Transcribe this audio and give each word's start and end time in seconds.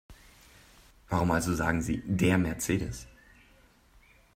Warum 1.09 1.29
also 1.29 1.53
sagen 1.53 1.83
Sie 1.83 2.01
DER 2.07 2.39
Mercedes? 2.39 3.05